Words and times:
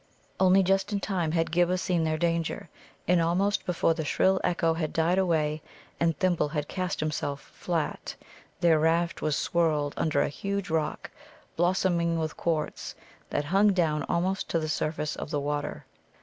Only 0.39 0.63
just 0.63 0.91
in 0.91 0.99
time 0.99 1.31
had 1.33 1.51
Ghibba 1.51 1.77
seen 1.77 2.03
their 2.05 2.17
danger, 2.17 2.69
and 3.07 3.21
almost 3.21 3.67
before 3.67 3.93
the 3.93 4.03
shrill 4.03 4.41
echo 4.43 4.73
had 4.73 4.93
died 4.93 5.19
away, 5.19 5.61
and 5.99 6.17
Thimble 6.17 6.47
had 6.47 6.67
cast 6.67 6.99
himself 6.99 7.39
flat, 7.53 8.15
their 8.61 8.79
raft 8.79 9.21
was 9.21 9.35
swirled 9.37 9.93
under 9.97 10.23
a 10.23 10.27
huge 10.27 10.71
rock, 10.71 11.11
blossoming 11.55 12.17
with 12.17 12.35
quartz, 12.35 12.95
that 13.29 13.45
hung 13.45 13.73
down 13.73 14.01
almost 14.09 14.49
to 14.49 14.57
the 14.59 14.67
surface 14.69 15.15
of 15.15 15.29
the 15.29 15.39
water. 15.39 15.85